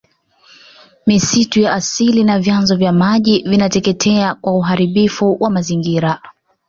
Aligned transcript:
misitu 1.07 1.61
ya 1.61 1.73
asili 1.73 2.23
na 2.23 2.39
vyanzo 2.39 2.75
vya 2.75 2.91
maji 2.91 3.43
vinateketea 3.49 4.35
kwa 4.35 4.53
uharibifu 4.57 5.37
wa 5.39 5.49
mazingira 5.49 6.21